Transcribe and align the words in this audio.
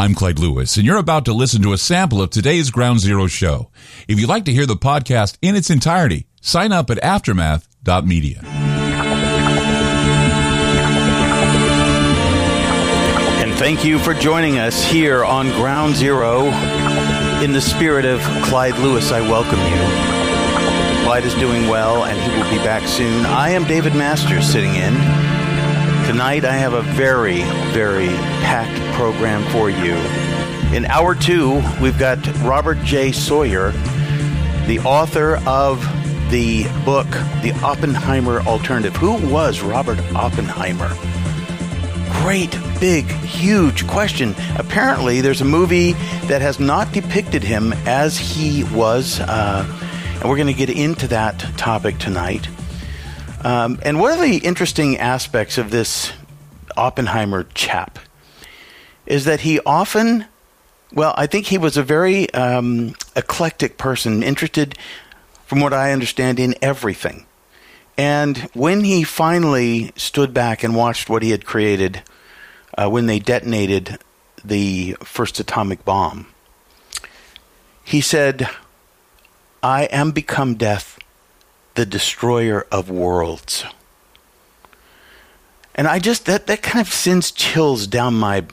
I'm 0.00 0.14
Clyde 0.14 0.38
Lewis, 0.38 0.78
and 0.78 0.86
you're 0.86 0.96
about 0.96 1.26
to 1.26 1.34
listen 1.34 1.60
to 1.60 1.74
a 1.74 1.76
sample 1.76 2.22
of 2.22 2.30
today's 2.30 2.70
Ground 2.70 3.00
Zero 3.00 3.26
show. 3.26 3.70
If 4.08 4.18
you'd 4.18 4.30
like 4.30 4.46
to 4.46 4.50
hear 4.50 4.64
the 4.64 4.74
podcast 4.74 5.36
in 5.42 5.54
its 5.54 5.68
entirety, 5.68 6.26
sign 6.40 6.72
up 6.72 6.88
at 6.88 6.96
aftermath.media. 7.02 8.40
And 13.42 13.52
thank 13.58 13.84
you 13.84 13.98
for 13.98 14.14
joining 14.14 14.56
us 14.56 14.82
here 14.82 15.22
on 15.22 15.48
Ground 15.48 15.96
Zero. 15.96 16.46
In 17.44 17.52
the 17.52 17.60
spirit 17.60 18.06
of 18.06 18.22
Clyde 18.44 18.78
Lewis, 18.78 19.12
I 19.12 19.20
welcome 19.20 19.60
you. 19.60 21.04
Clyde 21.04 21.26
is 21.26 21.34
doing 21.34 21.68
well, 21.68 22.04
and 22.06 22.18
he 22.18 22.40
will 22.40 22.50
be 22.50 22.64
back 22.64 22.88
soon. 22.88 23.26
I 23.26 23.50
am 23.50 23.64
David 23.64 23.94
Masters 23.94 24.50
sitting 24.50 24.76
in. 24.76 25.39
Tonight, 26.10 26.44
I 26.44 26.54
have 26.54 26.72
a 26.72 26.82
very, 26.82 27.42
very 27.70 28.08
packed 28.42 28.96
program 28.96 29.44
for 29.52 29.70
you. 29.70 29.94
In 30.76 30.84
hour 30.86 31.14
two, 31.14 31.62
we've 31.80 31.96
got 32.00 32.18
Robert 32.38 32.78
J. 32.78 33.12
Sawyer, 33.12 33.70
the 34.66 34.80
author 34.84 35.36
of 35.46 35.78
the 36.32 36.64
book, 36.84 37.06
The 37.42 37.52
Oppenheimer 37.62 38.40
Alternative. 38.40 38.94
Who 38.96 39.24
was 39.32 39.60
Robert 39.60 40.00
Oppenheimer? 40.12 40.88
Great, 42.24 42.58
big, 42.80 43.06
huge 43.06 43.86
question. 43.86 44.34
Apparently, 44.56 45.20
there's 45.20 45.42
a 45.42 45.44
movie 45.44 45.92
that 46.26 46.42
has 46.42 46.58
not 46.58 46.90
depicted 46.92 47.44
him 47.44 47.72
as 47.86 48.18
he 48.18 48.64
was, 48.64 49.20
uh, 49.20 49.64
and 50.14 50.28
we're 50.28 50.36
going 50.36 50.48
to 50.48 50.54
get 50.54 50.70
into 50.70 51.06
that 51.06 51.38
topic 51.56 51.98
tonight. 51.98 52.48
Um, 53.42 53.78
and 53.82 53.98
one 53.98 54.12
of 54.12 54.20
the 54.20 54.36
interesting 54.36 54.98
aspects 54.98 55.56
of 55.56 55.70
this 55.70 56.12
Oppenheimer 56.76 57.44
chap 57.54 57.98
is 59.06 59.24
that 59.24 59.40
he 59.40 59.60
often, 59.60 60.26
well, 60.92 61.14
I 61.16 61.26
think 61.26 61.46
he 61.46 61.56
was 61.56 61.76
a 61.76 61.82
very 61.82 62.30
um, 62.34 62.94
eclectic 63.16 63.78
person, 63.78 64.22
interested, 64.22 64.76
from 65.46 65.60
what 65.60 65.72
I 65.72 65.92
understand, 65.92 66.38
in 66.38 66.54
everything. 66.60 67.26
And 67.96 68.38
when 68.52 68.84
he 68.84 69.02
finally 69.04 69.92
stood 69.96 70.34
back 70.34 70.62
and 70.62 70.76
watched 70.76 71.08
what 71.08 71.22
he 71.22 71.30
had 71.30 71.44
created 71.44 72.02
uh, 72.76 72.88
when 72.88 73.06
they 73.06 73.18
detonated 73.18 73.98
the 74.44 74.96
first 75.02 75.40
atomic 75.40 75.84
bomb, 75.84 76.26
he 77.84 78.00
said, 78.00 78.48
I 79.62 79.84
am 79.84 80.12
become 80.12 80.54
death 80.54 80.98
the 81.80 81.86
destroyer 81.86 82.66
of 82.70 82.90
worlds. 82.90 83.64
And 85.74 85.88
I 85.88 85.98
just, 85.98 86.26
that, 86.26 86.46
that 86.46 86.60
kind 86.60 86.86
of 86.86 86.92
sends 86.92 87.30
chills 87.30 87.86
down 87.86 88.12
my 88.12 88.44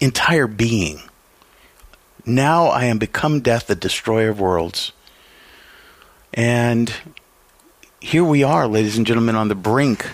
entire 0.00 0.48
being. 0.48 1.00
Now 2.26 2.66
I 2.66 2.86
am 2.86 2.98
become 2.98 3.42
death, 3.42 3.68
the 3.68 3.76
destroyer 3.76 4.30
of 4.30 4.40
worlds. 4.40 4.90
And 6.34 6.92
here 8.00 8.24
we 8.24 8.42
are, 8.42 8.66
ladies 8.66 8.96
and 8.96 9.06
gentlemen, 9.06 9.36
on 9.36 9.46
the 9.46 9.54
brink 9.54 10.10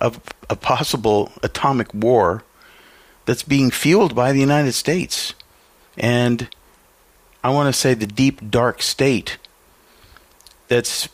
of 0.00 0.18
a 0.48 0.56
possible 0.56 1.30
atomic 1.42 1.92
war 1.92 2.42
that's 3.26 3.42
being 3.42 3.70
fueled 3.70 4.14
by 4.14 4.32
the 4.32 4.40
United 4.40 4.72
States. 4.72 5.34
And 5.98 6.48
I 7.44 7.50
want 7.50 7.66
to 7.66 7.78
say 7.78 7.92
the 7.92 8.06
deep, 8.06 8.50
dark 8.50 8.80
state 8.80 9.36
that's 10.68 11.10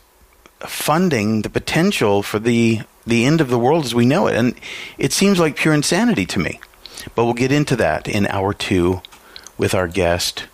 funding 0.67 1.43
the 1.43 1.51
potential 1.51 2.23
for 2.23 2.39
the 2.39 2.81
the 3.05 3.25
end 3.25 3.41
of 3.41 3.49
the 3.49 3.59
world 3.59 3.85
as 3.85 3.95
we 3.95 4.07
know 4.07 4.29
it. 4.29 4.37
And 4.37 4.55
it 4.97 5.13
seems 5.13 5.41
like 5.41 5.57
pure 5.57 5.75
insanity 5.75 6.25
to 6.27 6.39
me. 6.39 6.61
But 7.15 7.25
we'll 7.25 7.35
get 7.35 7.51
into 7.51 7.77
that 7.77 8.07
in 8.07 8.27
hour 8.29 8.55
two 8.55 9.03
with 9.59 9.75
our 9.75 9.89
guest, 9.89 10.47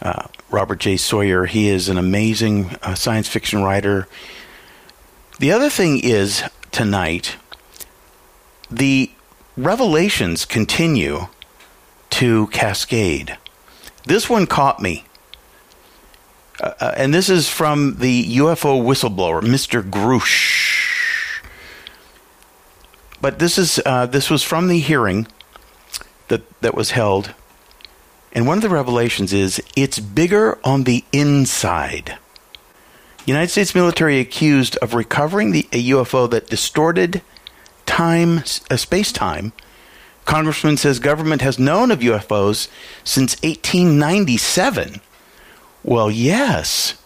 uh, 0.00 0.26
Robert 0.50 0.80
J. 0.80 0.96
Sawyer. 0.96 1.44
He 1.44 1.68
is 1.68 1.88
an 1.88 1.98
amazing 1.98 2.76
uh, 2.82 2.94
science 2.94 3.28
fiction 3.28 3.62
writer. 3.62 4.08
The 5.38 5.52
other 5.52 5.68
thing 5.68 6.00
is 6.02 6.42
tonight, 6.72 7.36
the 8.70 9.10
revelations 9.56 10.44
continue 10.44 11.28
to 12.10 12.46
cascade. 12.48 13.36
This 14.04 14.30
one 14.30 14.46
caught 14.46 14.80
me. 14.80 15.04
Uh, 16.60 16.92
and 16.96 17.12
this 17.12 17.28
is 17.28 17.48
from 17.48 17.96
the 17.98 18.36
UFO 18.38 18.82
whistleblower, 18.82 19.42
Mr. 19.42 19.82
Grusch. 19.82 21.42
But 23.20 23.38
this 23.38 23.58
is 23.58 23.80
uh, 23.84 24.06
this 24.06 24.30
was 24.30 24.42
from 24.42 24.68
the 24.68 24.78
hearing 24.78 25.26
that 26.28 26.42
that 26.60 26.74
was 26.74 26.92
held, 26.92 27.34
and 28.32 28.46
one 28.46 28.58
of 28.58 28.62
the 28.62 28.68
revelations 28.68 29.32
is 29.32 29.60
it's 29.74 29.98
bigger 29.98 30.58
on 30.64 30.84
the 30.84 31.04
inside. 31.12 32.18
United 33.26 33.50
States 33.50 33.74
military 33.74 34.20
accused 34.20 34.76
of 34.76 34.94
recovering 34.94 35.50
the, 35.50 35.68
a 35.72 35.88
UFO 35.90 36.30
that 36.30 36.46
distorted 36.46 37.22
time, 37.84 38.38
uh, 38.70 38.76
space 38.76 39.10
time. 39.10 39.52
Congressman 40.24 40.76
says 40.76 41.00
government 41.00 41.42
has 41.42 41.58
known 41.58 41.90
of 41.90 42.00
UFOs 42.00 42.68
since 43.02 43.34
1897. 43.42 45.00
Well, 45.86 46.10
yes. 46.10 47.00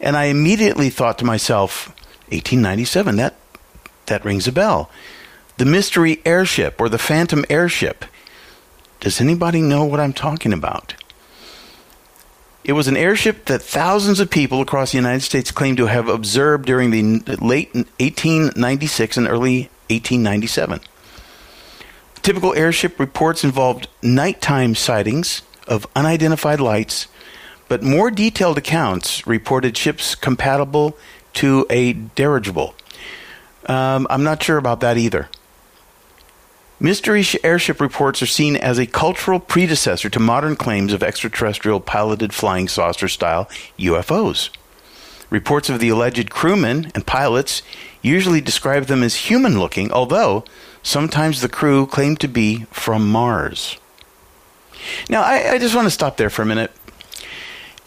And 0.00 0.16
I 0.16 0.24
immediately 0.26 0.90
thought 0.90 1.18
to 1.18 1.24
myself, 1.24 1.88
1897, 2.28 3.16
that, 3.16 3.34
that 4.06 4.24
rings 4.24 4.46
a 4.46 4.52
bell. 4.52 4.90
The 5.58 5.64
mystery 5.64 6.22
airship 6.24 6.80
or 6.80 6.88
the 6.88 6.98
phantom 6.98 7.44
airship. 7.50 8.04
Does 9.00 9.20
anybody 9.20 9.60
know 9.60 9.84
what 9.84 10.00
I'm 10.00 10.12
talking 10.12 10.52
about? 10.52 10.94
It 12.64 12.74
was 12.74 12.86
an 12.86 12.96
airship 12.96 13.46
that 13.46 13.60
thousands 13.60 14.20
of 14.20 14.30
people 14.30 14.60
across 14.60 14.92
the 14.92 14.98
United 14.98 15.22
States 15.22 15.50
claimed 15.50 15.78
to 15.78 15.86
have 15.86 16.08
observed 16.08 16.64
during 16.64 16.92
the 16.92 17.36
late 17.40 17.74
1896 17.74 19.16
and 19.16 19.26
early 19.26 19.62
1897. 19.90 20.80
Typical 22.22 22.54
airship 22.54 23.00
reports 23.00 23.42
involved 23.42 23.88
nighttime 24.00 24.76
sightings 24.76 25.42
of 25.66 25.88
unidentified 25.96 26.60
lights 26.60 27.08
but 27.72 27.82
more 27.82 28.10
detailed 28.10 28.58
accounts 28.58 29.26
reported 29.26 29.74
ships 29.74 30.14
compatible 30.14 30.94
to 31.32 31.66
a 31.70 31.94
dirigible. 31.94 32.74
Um, 33.64 34.06
I'm 34.10 34.22
not 34.22 34.42
sure 34.42 34.58
about 34.58 34.80
that 34.80 34.98
either. 34.98 35.30
Mystery 36.78 37.24
airship 37.42 37.80
reports 37.80 38.20
are 38.20 38.26
seen 38.26 38.56
as 38.56 38.76
a 38.76 38.84
cultural 38.84 39.40
predecessor 39.40 40.10
to 40.10 40.20
modern 40.20 40.54
claims 40.54 40.92
of 40.92 41.02
extraterrestrial 41.02 41.80
piloted 41.80 42.34
flying 42.34 42.68
saucer 42.68 43.08
style 43.08 43.48
UFOs. 43.78 44.50
Reports 45.30 45.70
of 45.70 45.80
the 45.80 45.88
alleged 45.88 46.28
crewmen 46.28 46.92
and 46.94 47.06
pilots 47.06 47.62
usually 48.02 48.42
describe 48.42 48.84
them 48.84 49.02
as 49.02 49.14
human 49.14 49.58
looking, 49.58 49.90
although 49.90 50.44
sometimes 50.82 51.40
the 51.40 51.48
crew 51.48 51.86
claim 51.86 52.16
to 52.18 52.28
be 52.28 52.66
from 52.70 53.10
Mars. 53.10 53.78
Now, 55.08 55.22
I, 55.22 55.52
I 55.52 55.58
just 55.58 55.74
want 55.74 55.86
to 55.86 55.90
stop 55.90 56.18
there 56.18 56.28
for 56.28 56.42
a 56.42 56.46
minute 56.46 56.70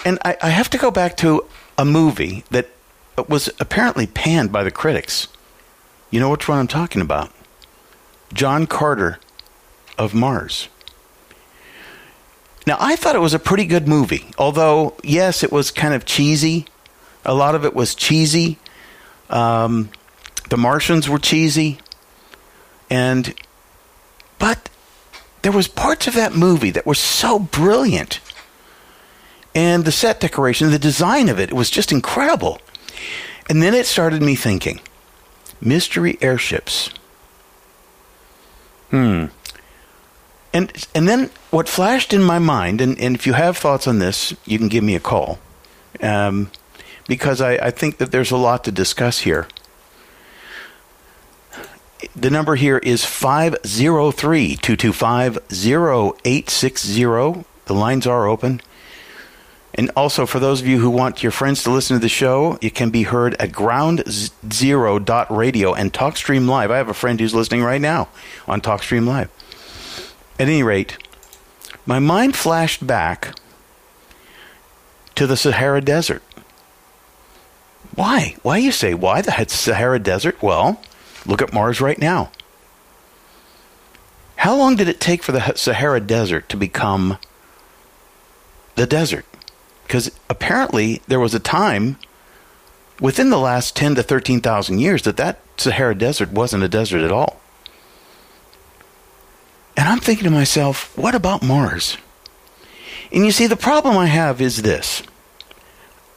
and 0.05 0.19
I, 0.23 0.37
I 0.41 0.49
have 0.49 0.69
to 0.69 0.77
go 0.77 0.91
back 0.91 1.17
to 1.17 1.45
a 1.77 1.83
movie 1.83 2.45
that 2.51 2.69
was 3.27 3.49
apparently 3.59 4.07
panned 4.07 4.51
by 4.51 4.63
the 4.63 4.71
critics. 4.71 5.27
You 6.11 6.19
know 6.19 6.29
which 6.29 6.47
one 6.47 6.59
I'm 6.59 6.67
talking 6.67 7.01
about? 7.01 7.31
John 8.33 8.67
Carter 8.67 9.19
of 9.97 10.13
Mars. 10.13 10.69
Now, 12.67 12.77
I 12.79 12.95
thought 12.95 13.15
it 13.15 13.19
was 13.19 13.33
a 13.33 13.39
pretty 13.39 13.65
good 13.65 13.87
movie, 13.87 14.31
although, 14.37 14.95
yes, 15.03 15.43
it 15.43 15.51
was 15.51 15.71
kind 15.71 15.93
of 15.93 16.05
cheesy. 16.05 16.65
A 17.23 17.33
lot 17.33 17.55
of 17.55 17.63
it 17.65 17.75
was 17.75 17.93
cheesy. 17.93 18.57
Um, 19.29 19.89
the 20.49 20.57
Martians 20.57 21.07
were 21.07 21.19
cheesy. 21.19 21.79
And, 22.89 23.35
but 24.39 24.69
there 25.41 25.51
was 25.51 25.67
parts 25.67 26.07
of 26.07 26.15
that 26.15 26.35
movie 26.35 26.71
that 26.71 26.85
were 26.85 26.95
so 26.95 27.37
brilliant 27.37 28.19
and 29.55 29.85
the 29.85 29.91
set 29.91 30.19
decoration, 30.19 30.69
the 30.69 30.77
design 30.77 31.29
of 31.29 31.39
it 31.39 31.49
it 31.49 31.55
was 31.55 31.69
just 31.71 31.91
incredible. 31.93 32.59
And 33.49 33.63
then 33.63 33.73
it 33.73 33.85
started 33.85 34.21
me 34.21 34.35
thinking 34.35 34.81
mystery 35.61 36.17
airships. 36.21 36.89
Hmm. 38.91 39.27
And, 40.53 40.87
and 40.93 41.07
then 41.07 41.31
what 41.51 41.67
flashed 41.67 42.13
in 42.13 42.21
my 42.21 42.39
mind, 42.39 42.81
and, 42.81 42.99
and 42.99 43.15
if 43.15 43.25
you 43.25 43.33
have 43.33 43.57
thoughts 43.57 43.87
on 43.87 43.99
this, 43.99 44.33
you 44.45 44.57
can 44.57 44.67
give 44.67 44.83
me 44.83 44.95
a 44.95 44.99
call. 44.99 45.39
Um, 46.01 46.51
because 47.07 47.41
I, 47.41 47.53
I 47.53 47.71
think 47.71 47.97
that 47.97 48.11
there's 48.11 48.31
a 48.31 48.37
lot 48.37 48.63
to 48.65 48.71
discuss 48.71 49.19
here. 49.19 49.47
The 52.15 52.29
number 52.29 52.55
here 52.55 52.77
is 52.77 53.05
503 53.05 54.55
225 54.57 55.37
0860. 55.51 57.45
The 57.65 57.73
lines 57.73 58.07
are 58.07 58.27
open. 58.27 58.61
And 59.77 59.91
also, 59.97 60.25
for 60.25 60.39
those 60.39 60.61
of 60.61 60.67
you 60.67 60.79
who 60.79 60.89
want 60.89 61.21
your 61.21 61.33
friends 61.33 61.61
to 61.63 61.69
listen 61.69 61.97
to 61.97 62.01
the 62.01 62.07
show, 62.07 62.57
it 62.61 62.73
can 62.73 62.91
be 62.91 63.03
heard 63.03 63.33
at 63.35 63.51
groundzero.radio 63.51 65.73
and 65.73 65.91
TalkStream 65.91 66.47
Live. 66.47 66.71
I 66.71 66.77
have 66.77 66.87
a 66.87 66.93
friend 66.93 67.19
who's 67.19 67.35
listening 67.35 67.61
right 67.61 67.81
now 67.81 68.07
on 68.47 68.61
TalkStream 68.61 69.05
Live. 69.05 69.29
At 70.39 70.47
any 70.47 70.63
rate, 70.63 70.97
my 71.85 71.99
mind 71.99 72.37
flashed 72.37 72.87
back 72.87 73.37
to 75.15 75.27
the 75.27 75.35
Sahara 75.35 75.81
Desert. 75.81 76.23
Why? 77.95 78.37
Why 78.43 78.57
you 78.57 78.71
say 78.71 78.93
why 78.93 79.21
the 79.21 79.45
Sahara 79.49 79.99
Desert? 79.99 80.41
Well, 80.41 80.81
look 81.25 81.41
at 81.41 81.53
Mars 81.53 81.81
right 81.81 81.99
now. 81.99 82.31
How 84.37 84.55
long 84.55 84.77
did 84.77 84.87
it 84.87 85.01
take 85.01 85.21
for 85.21 85.33
the 85.33 85.53
Sahara 85.55 85.99
Desert 85.99 86.47
to 86.49 86.57
become 86.57 87.17
the 88.75 88.85
desert? 88.85 89.25
Because 89.85 90.11
apparently 90.29 91.01
there 91.07 91.19
was 91.19 91.33
a 91.33 91.39
time 91.39 91.97
within 92.99 93.29
the 93.29 93.39
last 93.39 93.75
10 93.75 93.95
to 93.95 94.03
13,000 94.03 94.79
years 94.79 95.03
that 95.03 95.17
that 95.17 95.39
Sahara 95.57 95.95
Desert 95.95 96.31
wasn't 96.31 96.63
a 96.63 96.67
desert 96.67 97.01
at 97.01 97.11
all. 97.11 97.39
And 99.77 99.87
I'm 99.87 99.99
thinking 99.99 100.23
to 100.23 100.31
myself, 100.31 100.97
what 100.97 101.15
about 101.15 101.43
Mars? 101.43 101.97
And 103.11 103.25
you 103.25 103.31
see, 103.31 103.47
the 103.47 103.55
problem 103.55 103.97
I 103.97 104.07
have 104.07 104.41
is 104.41 104.61
this 104.61 105.03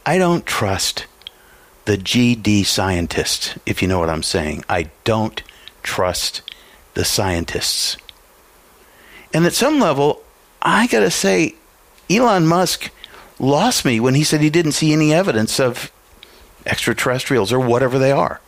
I 0.06 0.18
don't 0.18 0.46
trust 0.46 1.06
the 1.84 1.98
GD 1.98 2.66
scientists, 2.66 3.58
if 3.66 3.82
you 3.82 3.88
know 3.88 3.98
what 3.98 4.10
I'm 4.10 4.22
saying. 4.22 4.64
I 4.68 4.90
don't 5.04 5.42
trust 5.82 6.42
the 6.94 7.04
scientists. 7.04 7.96
And 9.32 9.44
at 9.46 9.52
some 9.52 9.80
level, 9.80 10.22
I 10.62 10.86
got 10.86 11.00
to 11.00 11.10
say, 11.10 11.54
Elon 12.10 12.46
Musk 12.46 12.90
lost 13.38 13.84
me 13.84 14.00
when 14.00 14.14
he 14.14 14.24
said 14.24 14.40
he 14.40 14.50
didn't 14.50 14.72
see 14.72 14.92
any 14.92 15.12
evidence 15.12 15.60
of 15.60 15.92
extraterrestrials 16.66 17.52
or 17.52 17.60
whatever 17.60 17.98
they 17.98 18.12
are. 18.12 18.40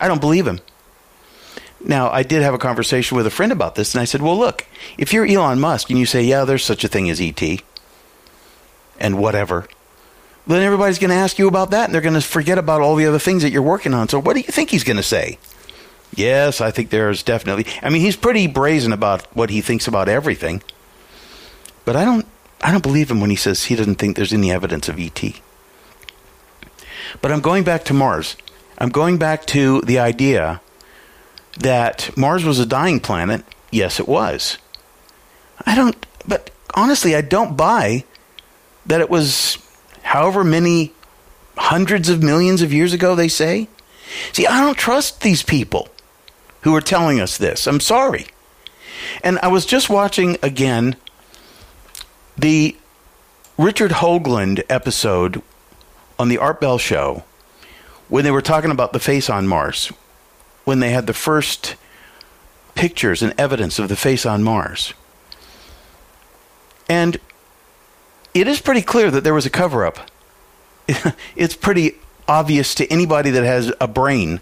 I 0.00 0.08
don't 0.08 0.20
believe 0.20 0.46
him. 0.46 0.60
Now, 1.80 2.10
I 2.10 2.22
did 2.22 2.42
have 2.42 2.54
a 2.54 2.58
conversation 2.58 3.16
with 3.16 3.26
a 3.26 3.30
friend 3.30 3.52
about 3.52 3.74
this, 3.74 3.94
and 3.94 4.00
I 4.00 4.04
said, 4.04 4.22
Well, 4.22 4.36
look, 4.36 4.66
if 4.98 5.12
you're 5.12 5.26
Elon 5.26 5.60
Musk 5.60 5.90
and 5.90 5.98
you 5.98 6.06
say, 6.06 6.22
Yeah, 6.22 6.44
there's 6.44 6.64
such 6.64 6.84
a 6.84 6.88
thing 6.88 7.08
as 7.10 7.20
ET 7.20 7.42
and 8.98 9.18
whatever, 9.18 9.68
then 10.46 10.62
everybody's 10.62 10.98
going 10.98 11.10
to 11.10 11.16
ask 11.16 11.38
you 11.38 11.48
about 11.48 11.70
that, 11.70 11.84
and 11.84 11.94
they're 11.94 12.00
going 12.00 12.14
to 12.14 12.20
forget 12.20 12.58
about 12.58 12.80
all 12.80 12.96
the 12.96 13.06
other 13.06 13.18
things 13.18 13.42
that 13.42 13.50
you're 13.50 13.62
working 13.62 13.94
on. 13.94 14.08
So, 14.08 14.20
what 14.20 14.34
do 14.34 14.40
you 14.40 14.50
think 14.50 14.70
he's 14.70 14.84
going 14.84 14.96
to 14.96 15.02
say? 15.02 15.38
Yes, 16.14 16.60
I 16.60 16.70
think 16.70 16.90
there's 16.90 17.22
definitely. 17.22 17.66
I 17.82 17.90
mean, 17.90 18.00
he's 18.00 18.16
pretty 18.16 18.46
brazen 18.46 18.92
about 18.92 19.26
what 19.36 19.50
he 19.50 19.60
thinks 19.60 19.86
about 19.86 20.08
everything, 20.08 20.62
but 21.84 21.94
I 21.94 22.04
don't. 22.04 22.26
I 22.60 22.72
don't 22.72 22.82
believe 22.82 23.10
him 23.10 23.20
when 23.20 23.30
he 23.30 23.36
says 23.36 23.64
he 23.64 23.76
doesn't 23.76 23.96
think 23.96 24.16
there's 24.16 24.32
any 24.32 24.50
evidence 24.50 24.88
of 24.88 24.98
ET. 24.98 25.22
But 27.20 27.32
I'm 27.32 27.40
going 27.40 27.64
back 27.64 27.84
to 27.84 27.94
Mars. 27.94 28.36
I'm 28.78 28.88
going 28.88 29.18
back 29.18 29.46
to 29.46 29.80
the 29.82 29.98
idea 29.98 30.60
that 31.58 32.16
Mars 32.16 32.44
was 32.44 32.58
a 32.58 32.66
dying 32.66 33.00
planet. 33.00 33.44
Yes, 33.70 34.00
it 34.00 34.08
was. 34.08 34.58
I 35.64 35.74
don't, 35.74 35.96
but 36.26 36.50
honestly, 36.74 37.14
I 37.14 37.22
don't 37.22 37.56
buy 37.56 38.04
that 38.86 39.00
it 39.00 39.10
was 39.10 39.58
however 40.02 40.44
many 40.44 40.92
hundreds 41.56 42.08
of 42.08 42.22
millions 42.22 42.62
of 42.62 42.72
years 42.72 42.92
ago 42.92 43.14
they 43.14 43.28
say. 43.28 43.68
See, 44.32 44.46
I 44.46 44.60
don't 44.60 44.78
trust 44.78 45.22
these 45.22 45.42
people 45.42 45.88
who 46.62 46.74
are 46.74 46.80
telling 46.80 47.20
us 47.20 47.38
this. 47.38 47.66
I'm 47.66 47.80
sorry. 47.80 48.26
And 49.22 49.38
I 49.40 49.48
was 49.48 49.66
just 49.66 49.90
watching 49.90 50.36
again 50.42 50.96
the 52.36 52.76
Richard 53.58 53.90
Hoagland 53.92 54.62
episode 54.68 55.42
on 56.18 56.28
the 56.28 56.38
Art 56.38 56.60
Bell 56.60 56.78
show 56.78 57.24
when 58.08 58.24
they 58.24 58.30
were 58.30 58.42
talking 58.42 58.70
about 58.70 58.92
the 58.92 59.00
face 59.00 59.28
on 59.28 59.46
Mars, 59.46 59.92
when 60.64 60.80
they 60.80 60.90
had 60.90 61.06
the 61.06 61.14
first 61.14 61.76
pictures 62.74 63.22
and 63.22 63.34
evidence 63.38 63.78
of 63.78 63.88
the 63.88 63.96
face 63.96 64.26
on 64.26 64.42
Mars. 64.42 64.92
And 66.88 67.18
it 68.34 68.46
is 68.46 68.60
pretty 68.60 68.82
clear 68.82 69.10
that 69.10 69.24
there 69.24 69.34
was 69.34 69.46
a 69.46 69.50
cover 69.50 69.84
up. 69.84 70.10
it's 71.36 71.56
pretty 71.56 71.94
obvious 72.28 72.74
to 72.76 72.86
anybody 72.92 73.30
that 73.30 73.44
has 73.44 73.72
a 73.80 73.88
brain 73.88 74.40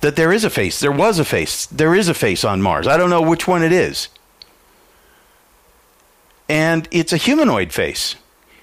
that 0.00 0.16
there 0.16 0.32
is 0.32 0.42
a 0.42 0.50
face. 0.50 0.80
There 0.80 0.90
was 0.90 1.18
a 1.18 1.24
face. 1.24 1.66
There 1.66 1.94
is 1.94 2.08
a 2.08 2.14
face 2.14 2.44
on 2.44 2.60
Mars. 2.60 2.86
I 2.86 2.96
don't 2.96 3.10
know 3.10 3.22
which 3.22 3.46
one 3.46 3.62
it 3.62 3.72
is. 3.72 4.08
And 6.52 6.86
it's 6.90 7.14
a 7.14 7.16
humanoid 7.16 7.72
face. 7.72 8.14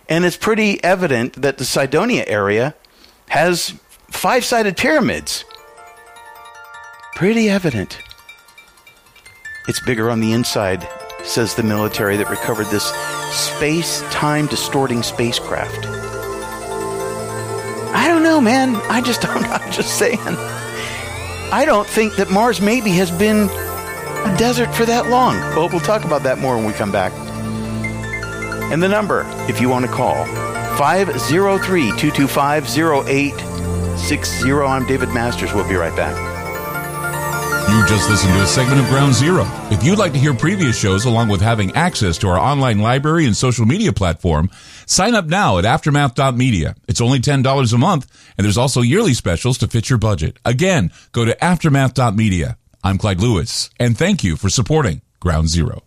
And 0.08 0.24
it's 0.24 0.38
pretty 0.38 0.82
evident 0.84 1.42
that 1.42 1.58
the 1.58 1.66
Cydonia 1.66 2.24
area 2.28 2.76
has 3.30 3.74
five 4.12 4.46
sided 4.46 4.78
pyramids. 4.78 5.44
Pretty 7.16 7.50
evident. 7.50 8.00
It's 9.68 9.80
bigger 9.80 10.12
on 10.12 10.20
the 10.20 10.34
inside, 10.34 10.88
says 11.24 11.56
the 11.56 11.64
military 11.64 12.16
that 12.18 12.30
recovered 12.30 12.68
this 12.68 12.86
space 13.32 14.04
time 14.12 14.46
distorting 14.46 15.02
spacecraft. 15.02 15.88
I 17.96 18.08
don't 18.08 18.22
know, 18.22 18.40
man. 18.40 18.76
I 18.88 19.02
just 19.02 19.22
don't. 19.24 19.44
I'm 19.46 19.72
just 19.72 19.98
saying. 19.98 20.20
I 21.52 21.64
don't 21.66 21.88
think 21.88 22.18
that 22.18 22.30
Mars 22.30 22.62
maybe 22.62 22.92
has 22.92 23.10
been 23.10 23.50
a 23.50 24.36
desert 24.38 24.72
for 24.76 24.86
that 24.86 25.08
long. 25.10 25.40
But 25.56 25.72
we'll 25.72 25.80
talk 25.80 26.06
about 26.06 26.22
that 26.22 26.38
more 26.38 26.56
when 26.56 26.66
we 26.66 26.74
come 26.74 26.92
back. 26.92 27.12
And 28.72 28.84
the 28.84 28.88
number, 28.88 29.26
if 29.50 29.60
you 29.60 29.68
want 29.70 29.86
to 29.86 29.92
call, 29.92 30.26
503 30.78 31.82
225 31.98 32.78
0860. 32.78 34.52
I'm 34.52 34.86
David 34.86 35.10
Masters. 35.10 35.54
We'll 35.54 35.68
be 35.68 35.76
right 35.76 35.96
back. 35.96 36.16
You 37.70 37.86
just 37.86 38.10
listened 38.10 38.34
to 38.34 38.42
a 38.42 38.48
segment 38.48 38.82
of 38.82 38.88
Ground 38.88 39.14
Zero. 39.14 39.46
If 39.70 39.84
you'd 39.84 40.00
like 40.00 40.14
to 40.14 40.20
hear 40.20 40.34
previous 40.34 40.78
shows 40.78 41.06
along 41.06 41.30
with 41.30 41.42
having 41.42 41.76
access 41.76 42.18
to 42.20 42.28
our 42.28 42.40
online 42.40 42.80
library 42.80 43.26
and 43.26 43.38
social 43.38 43.66
media 43.66 43.94
platform, 43.94 44.50
sign 44.88 45.14
up 45.14 45.26
now 45.26 45.60
at 45.60 45.66
aftermath.media. 45.66 46.76
It's 46.88 47.02
only 47.02 47.20
$10 47.20 47.74
a 47.74 47.78
month, 47.78 48.32
and 48.38 48.46
there's 48.46 48.58
also 48.58 48.82
yearly 48.82 49.14
specials 49.14 49.58
to 49.60 49.68
fit 49.68 49.90
your 49.90 50.00
budget. 50.00 50.38
Again, 50.46 50.92
go 51.12 51.26
to 51.26 51.36
aftermath.media. 51.44 52.58
I'm 52.84 52.98
Clyde 52.98 53.22
Lewis, 53.22 53.70
and 53.80 53.98
thank 53.98 54.24
you 54.24 54.36
for 54.36 54.50
supporting 54.50 55.02
Ground 55.20 55.50
Zero. 55.50 55.84